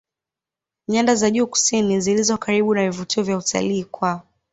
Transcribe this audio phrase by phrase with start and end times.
[0.87, 4.23] nyada za juu kusini zilizo karibu na vivutio vya utalii kwa